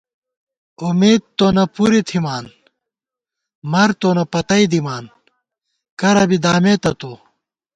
[0.87, 2.45] امېدتونہ پُرےتھِمان،
[3.71, 5.03] مرتونہ پتئ دِمان،
[5.99, 7.11] کرہ بی دامیتہ تو